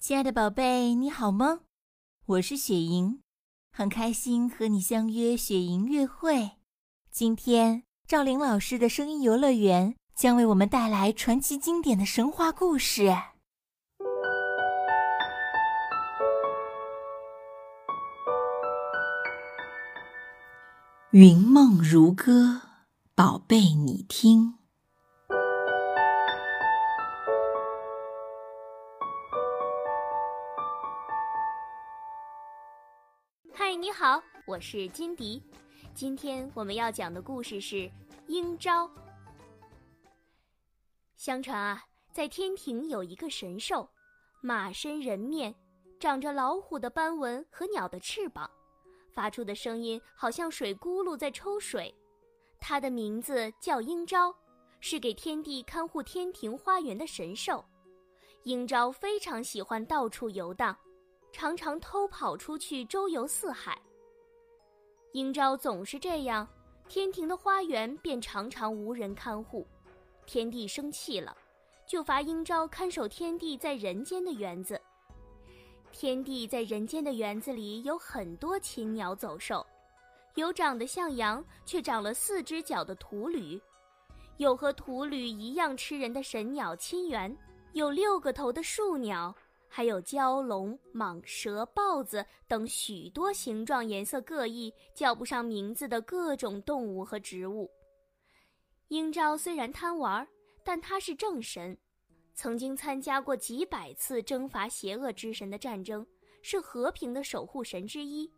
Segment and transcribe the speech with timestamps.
[0.00, 1.62] 亲爱的宝贝，你好吗？
[2.24, 3.20] 我是雪莹，
[3.72, 6.52] 很开心和你相约雪莹乐会。
[7.10, 13.08] 今天赵玲老师的声音游乐园将为我们带来传奇经典的神话故事
[21.10, 22.32] 《云梦如歌》，
[23.16, 24.57] 宝贝，你听。
[33.80, 35.40] 你好，我是金迪。
[35.94, 37.88] 今天我们要讲的故事是
[38.26, 38.90] 鹰昭。
[41.14, 43.88] 相传啊，在天庭有一个神兽，
[44.40, 45.54] 马身人面，
[46.00, 48.50] 长着老虎的斑纹和鸟的翅膀，
[49.12, 51.94] 发出的声音好像水咕噜在抽水。
[52.58, 54.34] 它的名字叫鹰昭，
[54.80, 57.64] 是给天帝看护天庭花园的神兽。
[58.42, 60.76] 鹰昭非常喜欢到处游荡。
[61.38, 63.80] 常常偷跑出去周游四海。
[65.12, 66.44] 英昭总是这样，
[66.88, 69.64] 天庭的花园便常常无人看护。
[70.26, 71.36] 天帝生气了，
[71.86, 74.80] 就罚英昭看守天帝在人间的园子。
[75.92, 79.64] 天帝在人间的园子里有很多禽鸟走兽，
[80.34, 83.62] 有长得像羊却长了四只脚的秃驴，
[84.38, 87.32] 有和秃驴一样吃人的神鸟亲缘，
[87.74, 89.32] 有六个头的树鸟。
[89.68, 97.70] 还有蛟龙、蟒蛇、豹子等许多形状、颜色各异、叫不上名字的各种动物和植物。
[98.88, 100.26] 英昭虽然贪玩，
[100.64, 101.76] 但他是正神，
[102.34, 106.06] 曾经参加过几百次征伐邪恶之神的战争，
[106.40, 108.32] 是和平的守护神之一。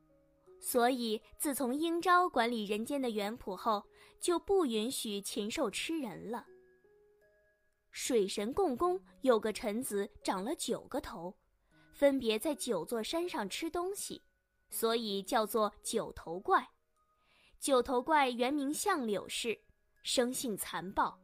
[0.59, 3.83] 所以，自从英昭管理人间的园圃后，
[4.21, 6.45] 就不允许禽兽吃人了。
[7.91, 11.35] 水神共工有个臣子长了九个头，
[11.93, 14.23] 分别在九座山上吃东西，
[14.69, 16.67] 所以叫做九头怪。
[17.59, 19.59] 九头怪原名相柳氏，
[20.03, 21.19] 生性残暴。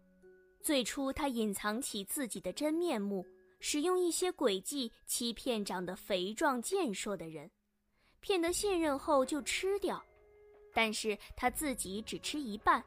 [0.60, 3.24] 最初他隐藏起自己的真面目，
[3.60, 7.50] 使用一些诡计欺骗长得肥壮健硕的人，
[8.20, 10.04] 骗得信任后就吃掉。
[10.74, 12.84] 但是他自己只吃一半，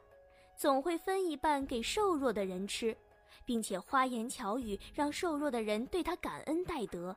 [0.56, 2.96] 总会分一半给瘦弱的人吃。
[3.50, 7.16] 并且花言巧语让瘦弱的人对他感恩戴德。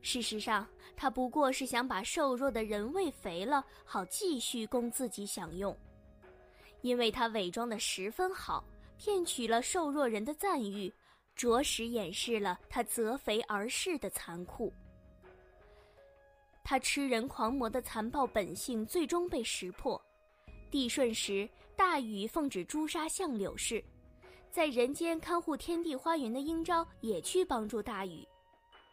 [0.00, 0.66] 事实上，
[0.96, 5.76] 他不过是想把瘦弱的人喂肥了，好继续供自己享用。
[6.80, 8.64] 因为他伪装的十分好，
[8.96, 10.90] 骗取了瘦弱人的赞誉，
[11.34, 14.72] 着实掩饰了他择肥而噬的残酷。
[16.64, 20.00] 他吃人狂魔的残暴本性最终被识破。
[20.70, 21.46] 帝舜时，
[21.76, 23.84] 大禹奉旨诛杀相柳氏。
[24.50, 28.26] 在人间看护天地花园的英昭也去帮助大禹。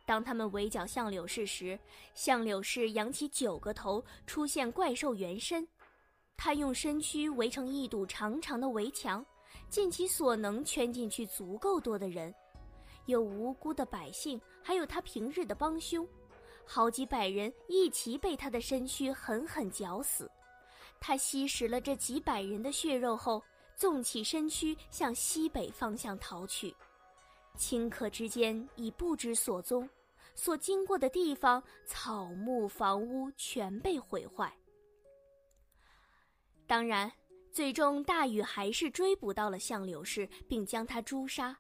[0.06, 1.80] 当他们围剿相柳氏时，
[2.14, 5.66] 相柳氏扬起九个头，出现怪兽原身。
[6.36, 9.25] 他用身躯围成一堵长长的围墙，
[9.69, 12.35] 尽其所能圈进去足够多的人，
[13.06, 16.06] 有无辜的百姓，还有他平日的帮凶，
[16.66, 20.30] 好几百人一齐被他的身躯狠狠绞死。
[21.00, 23.41] 他吸食了这几百人的血肉后。
[23.75, 26.73] 纵起身躯向西北方向逃去，
[27.57, 29.89] 顷刻之间已不知所踪，
[30.35, 34.56] 所经过的地方草木房屋全被毁坏。
[36.66, 37.11] 当然，
[37.51, 41.57] 最终大禹还是追捕到了相柳氏，并将他诛杀。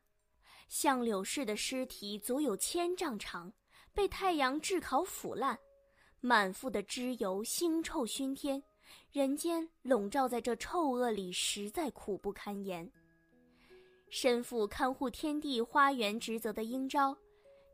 [0.69, 3.51] 相柳氏的尸体足有千丈长，
[3.93, 5.59] 被太阳炙烤腐烂，
[6.21, 8.63] 满腹的脂油腥臭熏天。
[9.13, 12.91] 人间笼罩在这臭恶里，实在苦不堪言。
[14.09, 17.15] 身负看护天地花园职责的英昭，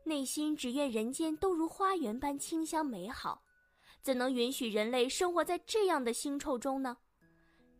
[0.04, 3.42] 内心只愿人间都如花园般清香美好，
[4.02, 6.94] 怎能允许人类生活在这样的腥臭中呢？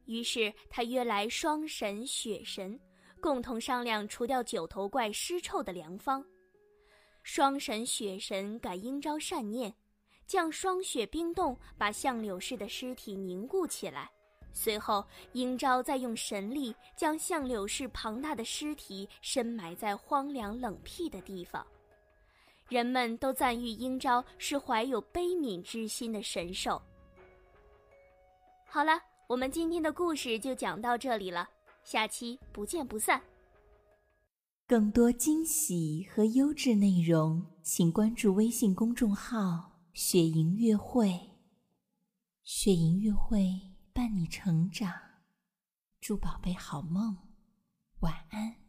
[0.06, 2.80] 于是他约来双神、雪神，
[3.20, 6.24] 共同商量除掉九头怪尸臭的良方。
[7.22, 9.74] 双神、雪神感英昭善念。
[10.30, 14.08] 将霜雪冰冻，把相柳氏的尸体凝固起来。
[14.52, 21.66] 随后，英昭再用神力将相柳氏庞大的尸体深埋在荒凉冷僻的地方。
[22.68, 26.80] 人们都赞誉英昭是怀有悲悯之心的神兽。
[28.66, 31.48] 好了，我们今天的故事就讲到这里了，
[31.82, 33.20] 下期不见不散。
[34.68, 39.69] 更多惊喜和优质内容，请关注微信公众号。
[39.92, 41.30] 雪莹月会，
[42.44, 44.92] 雪莹月会伴你成长，
[46.00, 47.16] 祝宝贝好梦，
[48.00, 48.59] 晚安。